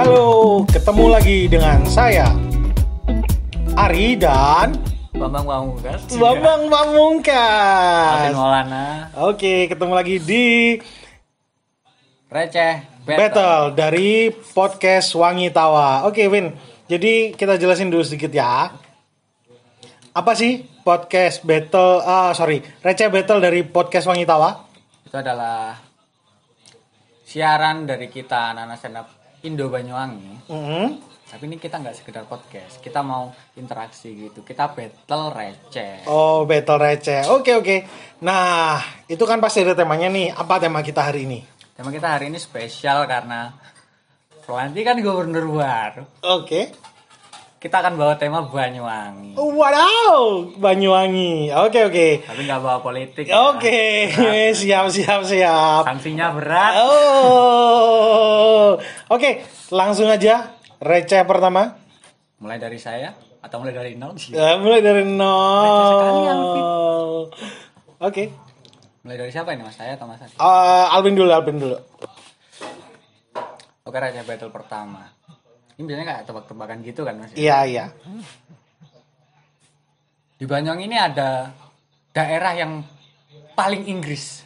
Halo, 0.00 0.64
ketemu 0.64 1.12
lagi 1.12 1.44
dengan 1.44 1.84
saya 1.84 2.32
Ari 3.76 4.16
dan 4.16 4.72
Bambang 5.12 5.44
Pamungkas. 5.44 6.08
Bambang 6.16 6.72
Alvin 6.72 6.72
Pamungkas. 6.72 8.32
Maulana. 8.32 9.12
Oke, 9.20 9.68
ketemu 9.68 9.92
lagi 9.92 10.16
di 10.24 10.80
Receh. 12.32 13.04
Battle 13.04 13.76
dari 13.76 14.32
podcast 14.32 15.12
Wangi 15.20 15.52
Tawa. 15.52 16.08
Oke, 16.08 16.32
Win. 16.32 16.56
Jadi 16.88 17.36
kita 17.36 17.60
jelasin 17.60 17.92
dulu 17.92 18.00
sedikit 18.00 18.32
ya. 18.32 18.72
Apa 20.16 20.32
sih 20.32 20.64
podcast 20.80 21.44
Battle? 21.44 22.00
Ah, 22.08 22.32
sorry, 22.32 22.64
Receh 22.80 23.12
Battle 23.12 23.44
dari 23.44 23.68
podcast 23.68 24.08
Wangi 24.08 24.24
Tawa? 24.24 24.64
Itu 25.04 25.20
adalah 25.20 25.76
siaran 27.20 27.84
dari 27.84 28.08
kita 28.08 28.56
anak-anak 28.56 28.80
stand 28.80 28.96
up 28.96 29.19
Indo 29.46 29.72
Banyuwangi. 29.72 30.50
Mhm. 30.50 30.86
Tapi 31.30 31.46
ini 31.46 31.62
kita 31.62 31.78
nggak 31.78 31.94
sekedar 31.94 32.26
podcast, 32.26 32.82
kita 32.82 33.06
mau 33.06 33.30
interaksi 33.54 34.10
gitu. 34.18 34.42
Kita 34.42 34.74
battle 34.74 35.30
receh. 35.30 36.02
Oh, 36.10 36.42
Battle 36.42 36.82
Receh. 36.82 37.30
Oke, 37.30 37.54
oke. 37.54 37.76
Nah, 38.26 38.82
itu 39.06 39.22
kan 39.30 39.38
pasti 39.38 39.62
ada 39.62 39.78
temanya 39.78 40.10
nih. 40.10 40.34
Apa 40.34 40.58
tema 40.58 40.82
kita 40.82 41.06
hari 41.06 41.30
ini? 41.30 41.38
Tema 41.78 41.94
kita 41.94 42.18
hari 42.18 42.34
ini 42.34 42.38
spesial 42.42 43.06
karena 43.06 43.54
Fluanti 44.42 44.82
kan 44.82 44.98
gubernur 44.98 45.46
baru. 45.54 46.02
Oke. 46.26 46.74
Kita 47.60 47.84
akan 47.84 48.00
bawa 48.00 48.16
tema 48.16 48.40
Banyuwangi. 48.40 49.36
Wadaw, 49.36 50.48
Banyuwangi. 50.56 51.52
Oke, 51.52 51.92
oke. 51.92 52.24
Tapi 52.24 52.48
nggak 52.48 52.60
bawa 52.64 52.80
politik. 52.80 53.28
ya. 53.28 53.36
Oke, 53.52 54.08
siap, 54.56 54.88
siap, 54.88 55.20
siap. 55.28 55.84
Sanksinya 55.84 56.32
berat. 56.32 56.80
Oh, 56.80 58.80
oke, 59.12 59.44
langsung 59.68 60.08
aja. 60.08 60.56
Receh 60.80 61.20
pertama. 61.28 61.76
Mulai 62.40 62.56
dari 62.56 62.80
saya 62.80 63.12
atau 63.44 63.60
mulai 63.60 63.76
dari 63.76 63.92
nol 63.92 64.16
sih? 64.16 64.32
Ya, 64.32 64.56
mulai 64.56 64.80
dari 64.80 65.04
nol. 65.04 67.28
Oke, 68.00 68.32
Mulai 69.04 69.20
dari 69.20 69.30
siapa 69.36 69.52
ini 69.52 69.60
Mas? 69.60 69.76
Saya 69.76 70.00
atau 70.00 70.08
Mas? 70.08 70.24
Eh, 70.24 70.32
Alvin 70.96 71.12
dulu, 71.12 71.28
Alvin 71.28 71.60
dulu. 71.60 71.76
Oke 73.84 73.96
Raja 74.00 74.24
Battle 74.24 74.48
pertama. 74.48 75.12
Ini 75.80 75.88
biasanya 75.88 76.08
kayak 76.12 76.24
tebak-tebakan 76.28 76.78
gitu 76.84 77.00
kan 77.08 77.16
Mas? 77.16 77.32
Iya, 77.32 77.64
iya. 77.64 77.84
Di 80.36 80.44
Banyuwangi 80.44 80.84
ini 80.84 81.00
ada 81.00 81.56
daerah 82.12 82.52
yang 82.52 82.84
paling 83.56 83.88
Inggris. 83.88 84.44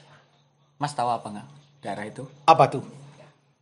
Mas 0.78 0.94
tahu 0.94 1.10
apa 1.10 1.26
nggak 1.34 1.48
daerah 1.82 2.06
itu? 2.06 2.22
Apa 2.46 2.70
tuh? 2.70 2.86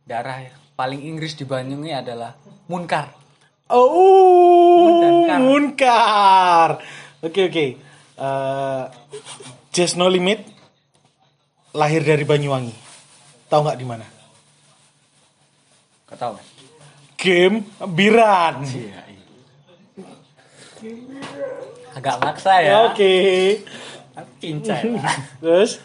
Daerah 0.05 0.53
paling 0.77 1.01
Inggris 1.01 1.33
di 1.33 1.49
Banyuwangi 1.49 1.97
adalah 1.97 2.37
Munkar. 2.69 3.09
Oh, 3.73 4.93
Munkar. 5.01 5.39
Munkar. 5.41 6.69
Oke, 7.25 7.49
oke. 7.49 7.65
Eh, 8.21 8.83
Just 9.73 9.97
No 9.97 10.13
Limit 10.13 10.45
lahir 11.73 12.05
dari 12.05 12.21
Banyuwangi. 12.21 12.77
Tahu 13.49 13.65
nggak 13.65 13.79
di 13.81 13.85
mana? 13.89 14.05
Kau 16.05 16.13
tahu 16.21 16.37
Mas? 16.37 16.52
Game 17.23 17.63
Biran. 17.87 18.67
Iya. 18.67 18.99
Agak 21.95 22.19
maksa 22.19 22.59
ya. 22.59 22.91
Oke. 22.91 23.15
Pincay. 24.37 24.99
Terus? 25.39 25.79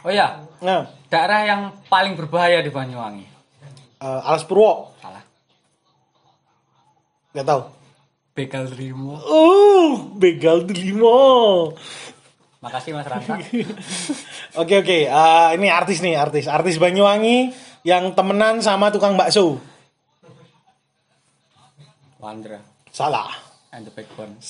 Oh 0.00 0.08
ya, 0.08 0.48
Nah, 0.64 0.88
daerah 1.12 1.40
yang 1.44 1.60
paling 1.86 2.16
berbahaya 2.16 2.64
di 2.64 2.72
Banyuwangi. 2.72 3.28
eh, 4.00 4.20
Alas 4.24 4.48
Purwo. 4.48 4.96
Salah. 4.96 5.20
Gak 7.30 7.44
tahu. 7.44 7.62
Begal 8.32 8.64
Rimo. 8.72 9.20
Uh, 9.20 10.16
begal 10.16 10.64
delimo. 10.64 11.76
Makasih 12.60 12.96
Mas 12.96 13.04
Ranta. 13.04 13.36
Oke 14.60 14.74
oke, 14.80 14.98
Eh, 15.04 15.48
ini 15.54 15.68
artis 15.68 16.00
nih 16.00 16.16
artis, 16.16 16.44
artis 16.44 16.76
Banyuwangi 16.76 17.52
yang 17.82 18.12
temenan 18.12 18.60
sama 18.60 18.88
tukang 18.88 19.16
bakso. 19.16 19.56
Wandra 22.20 22.60
Salah. 22.92 23.32
and 23.72 23.86
the 23.86 23.92
Backbone. 23.94 24.34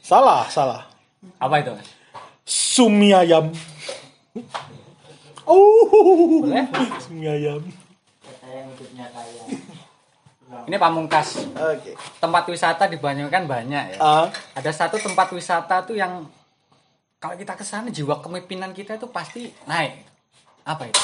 Salah, 0.00 0.46
salah. 0.46 0.86
Apa 1.36 1.60
itu? 1.60 1.74
Sumi 2.46 3.10
ayam. 3.10 3.50
Oh, 5.44 6.46
Boleh? 6.46 6.64
sumi 7.02 7.26
ayam. 7.26 7.60
Ini 10.64 10.76
Pamungkas. 10.78 11.44
Oke. 11.50 11.98
Tempat 12.18 12.42
wisata 12.46 12.86
di 12.86 12.96
Banyuwangi 12.96 13.30
kan 13.30 13.44
banyak 13.44 13.84
ya. 13.94 13.98
Ah, 13.98 14.26
Ada 14.54 14.70
satu 14.70 14.96
tempat 14.96 15.30
wisata 15.30 15.82
tuh 15.82 15.98
yang 15.98 16.24
kalau 17.18 17.34
kita 17.36 17.52
ke 17.52 17.66
sana 17.66 17.90
jiwa 17.90 18.18
kepemimpinan 18.18 18.70
kita 18.70 18.96
itu 18.96 19.10
pasti 19.10 19.50
naik. 19.66 20.06
Apa 20.62 20.88
itu? 20.88 21.02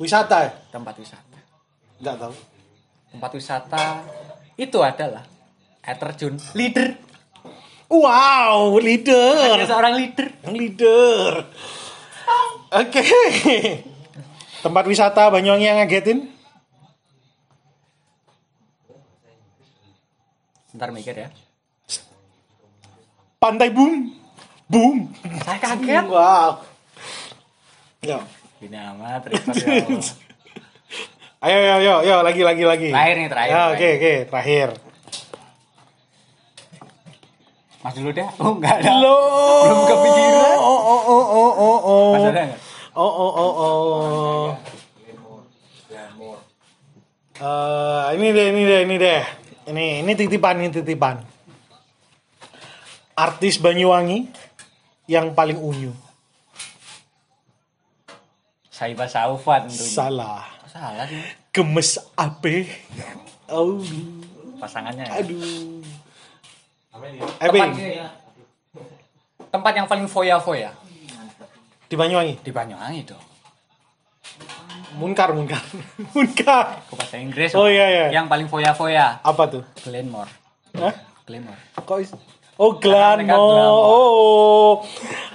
Wisata 0.00 0.48
ya? 0.48 0.50
Tempat 0.72 0.96
wisata. 0.96 1.38
Nggak 2.00 2.16
tahu. 2.16 2.34
Tempat 3.12 3.30
wisata 3.36 3.84
itu 4.56 4.78
adalah 4.80 5.24
air 5.84 5.96
terjun 6.00 6.40
leader. 6.56 6.96
Wow, 7.90 8.78
leader. 8.80 9.60
Ada 9.60 9.66
seorang 9.68 9.94
leader. 9.98 10.26
Yang 10.46 10.54
leader. 10.56 11.30
Oke. 12.70 13.02
Tempat 14.62 14.84
wisata 14.86 15.26
Banyuwangi 15.28 15.66
yang 15.66 15.78
ngagetin? 15.82 16.30
Bentar 20.70 20.94
mikir 20.94 21.18
ya. 21.18 21.28
Pantai 23.42 23.74
Boom. 23.74 24.14
Boom. 24.70 25.10
Saya 25.42 25.58
kaget. 25.58 26.06
Wow. 26.06 26.62
Ya. 28.06 28.22
Ini 28.60 28.76
amat 28.92 29.22
repot 29.32 29.56
ya 29.56 29.66
Allah. 29.88 30.04
Ayo, 31.40 31.56
ayo, 31.80 31.92
ayo, 32.04 32.16
lagi, 32.20 32.42
lagi, 32.44 32.64
lagi. 32.68 32.88
Terakhir 32.92 33.16
nih, 33.16 33.28
terakhir, 33.32 33.52
Ya, 33.56 33.62
Oke, 33.72 33.88
oke, 33.96 34.14
terakhir. 34.28 34.68
Mas 37.80 37.94
dulu 37.96 38.12
deh. 38.12 38.28
Oh 38.36 38.60
enggak 38.60 38.84
ada. 38.84 38.92
Lo. 39.00 39.16
Belum 39.64 39.80
kepikiran. 39.88 40.56
Oh, 40.60 40.80
oh, 40.84 41.02
oh, 41.08 41.24
oh, 41.32 41.52
oh, 41.56 41.78
oh. 41.80 42.10
Mas 42.12 42.24
ada 42.28 42.42
nggak? 42.44 42.60
Oh, 42.92 43.08
oh, 43.08 43.32
oh, 43.32 43.52
oh. 43.56 44.44
Eh, 47.40 48.06
ini 48.20 48.36
deh, 48.36 48.46
ini 48.52 48.62
deh, 48.68 48.80
ini 48.84 48.96
deh. 49.00 49.22
Ini, 49.72 49.84
ini 50.04 50.12
titipan, 50.12 50.60
ini 50.60 50.68
titipan. 50.68 51.24
Artis 53.16 53.56
Banyuwangi 53.56 54.28
yang 55.08 55.32
paling 55.32 55.56
unyu. 55.56 55.96
Saiba 58.80 59.04
Saufan 59.04 59.68
tuh. 59.68 59.76
Salah. 59.76 60.48
Salah 60.64 61.04
sih. 61.04 61.20
Gemes 61.52 62.00
ape. 62.16 62.64
Oh, 63.52 63.76
Pasangannya 64.56 65.04
ya. 65.04 65.20
aduh. 65.20 65.84
Tempat, 66.90 67.44
Ebe, 67.44 67.60
tempat 69.48 69.72
yang 69.72 69.88
paling 69.88 70.04
foya-foya 70.04 70.72
di 71.88 71.96
Banyuwangi. 71.96 72.40
di 72.40 72.52
Banyuwangi 72.52 73.00
dong. 73.04 73.24
Munkar, 74.96 75.32
munkar. 75.32 75.60
munkar. 76.16 76.80
Ke 76.88 76.92
bahasa 76.96 77.16
Inggris. 77.16 77.52
Oh, 77.52 77.68
iya, 77.68 77.84
iya. 77.88 78.06
Yang 78.12 78.26
paling 78.28 78.48
foya-foya 78.48 79.20
Apa 79.20 79.48
tuh? 79.48 79.62
Glenmore. 79.80 80.28
Hah? 80.76 80.92
Glenmore. 81.24 81.60
Kok 81.76 81.98
is- 82.00 82.16
Oh, 82.60 82.76
glamour. 82.76 83.40
Oh. 83.40 84.72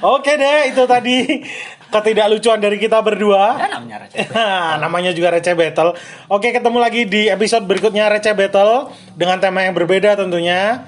Oke 0.06 0.38
deh, 0.38 0.69
itu 0.69 0.86
tadi 0.86 1.41
ketidaklucuan 1.90 2.62
dari 2.62 2.78
kita 2.78 3.02
berdua. 3.02 3.57
Ya 3.57 3.68
namanya 3.74 4.06
Raja. 4.06 4.18
Nah, 4.38 4.77
namanya 4.77 5.10
juga 5.10 5.33
Receh 5.33 5.57
Battle. 5.57 5.98
Oke, 6.30 6.54
ketemu 6.54 6.77
lagi 6.77 7.10
di 7.10 7.25
episode 7.25 7.66
berikutnya 7.66 8.13
Receh 8.13 8.38
Battle 8.38 8.94
dengan 9.18 9.42
tema 9.42 9.66
yang 9.66 9.74
berbeda 9.74 10.13
tentunya. 10.13 10.86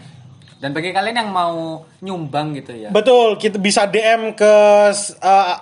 Dan 0.61 0.77
bagi 0.77 0.93
kalian 0.93 1.25
yang 1.25 1.29
mau 1.33 1.81
nyumbang 2.05 2.53
gitu 2.53 2.85
ya. 2.85 2.93
Betul, 2.93 3.41
kita 3.41 3.57
bisa 3.57 3.89
DM 3.89 4.37
ke 4.37 4.53
uh, 5.25 5.55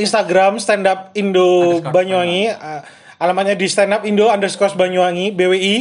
Instagram 0.00 0.56
stand 0.56 0.88
up 0.88 1.12
Indo 1.12 1.76
Underscore 1.76 1.92
Banyuwangi. 1.92 2.42
Uh, 2.56 2.80
alamatnya 3.20 3.52
di 3.52 3.68
stand 3.68 3.92
up 3.92 4.02
Indo 4.08 4.32
underscore 4.32 4.72
Banyuwangi 4.80 5.28
BWI. 5.36 5.76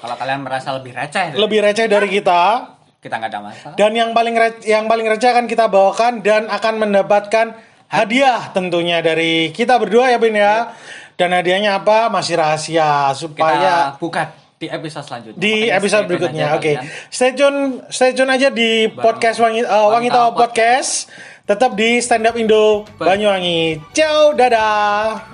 Kalau 0.00 0.16
kalian 0.16 0.40
merasa 0.40 0.72
lebih 0.72 0.96
receh, 0.96 1.36
Lebih 1.36 1.60
receh 1.60 1.84
dari 1.84 2.08
kita. 2.08 2.79
Kita 3.00 3.16
nggak 3.16 3.30
ada 3.32 3.40
masalah. 3.40 3.74
Dan 3.80 3.92
yang 3.96 4.10
paling 4.12 4.36
re- 4.36 4.62
yang 4.68 4.84
paling 4.84 5.08
receh 5.08 5.32
akan 5.32 5.48
kita 5.48 5.72
bawakan 5.72 6.20
dan 6.20 6.46
akan 6.52 6.74
mendapatkan 6.76 7.56
hadiah 7.88 8.52
tentunya 8.52 9.00
dari 9.00 9.50
kita 9.50 9.80
berdua 9.80 10.12
ya 10.12 10.20
Bin 10.20 10.36
ya. 10.36 10.76
Dan 11.16 11.36
hadiahnya 11.36 11.80
apa? 11.84 12.08
Masih 12.08 12.36
rahasia 12.40 13.12
Kita 13.12 13.16
supaya 13.16 13.72
buka 14.00 14.32
di 14.56 14.68
episode 14.68 15.04
selanjutnya. 15.04 15.40
di 15.40 15.54
Makanya 15.68 15.76
episode 15.80 16.04
berikutnya. 16.08 16.46
Oke. 16.56 16.72
kalian. 16.76 16.84
Stay 17.12 17.30
tune 17.36 17.60
stay 17.88 18.12
tune 18.12 18.28
aja 18.28 18.48
di 18.48 18.88
podcast 18.88 19.36
Wangi 19.40 19.64
uh, 19.64 19.88
Wangi 19.92 20.08
Tawa 20.08 20.32
Podcast. 20.32 21.08
Tetap 21.44 21.74
di 21.74 21.98
Stand 21.98 22.24
Up 22.24 22.36
Indo 22.36 22.84
Banyuwangi. 22.96 23.80
Ciao, 23.92 24.36
dadah. 24.36 25.29